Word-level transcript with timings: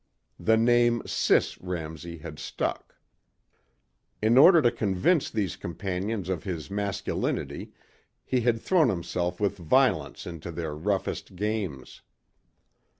The 0.39 0.57
name 0.57 1.03
"Sis" 1.05 1.61
Ramsey 1.61 2.17
had 2.17 2.39
stuck. 2.39 2.95
In 4.19 4.35
order 4.35 4.59
to 4.59 4.71
convince 4.71 5.29
these 5.29 5.55
companions 5.55 6.27
of 6.27 6.43
his 6.43 6.71
masculinity 6.71 7.71
he 8.25 8.41
had 8.41 8.59
thrown 8.59 8.89
himself 8.89 9.39
with 9.39 9.59
violence 9.59 10.25
into 10.25 10.49
their 10.49 10.73
roughest 10.73 11.35
games. 11.35 12.01